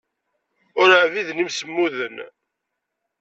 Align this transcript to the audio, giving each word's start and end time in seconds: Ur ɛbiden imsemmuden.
Ur 0.79 0.89
ɛbiden 1.03 1.41
imsemmuden. 1.43 2.17